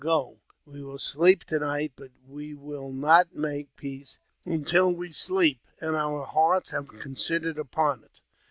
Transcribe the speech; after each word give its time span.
Go! 0.03 0.39
We 0.65 0.81
will 0.81 0.97
sleep 0.97 1.43
to 1.43 1.59
night; 1.59 1.93
but 1.95 2.09
we 2.27 2.55
will 2.55 2.91
not 2.91 3.35
make 3.35 3.75
peace 3.75 4.17
until 4.45 4.91
we 4.91 5.11
sleep, 5.11 5.59
and 5.79 5.95
our 5.95 6.25
hearts 6.25 6.71
have 6.71 6.87
considered 6.87 7.59
upon 7.59 8.05
it. 8.05 8.19